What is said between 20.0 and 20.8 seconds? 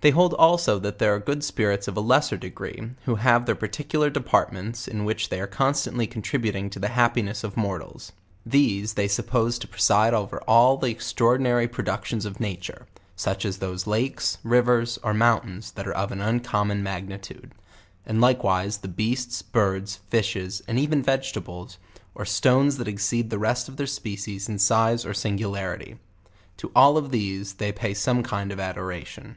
fishes, and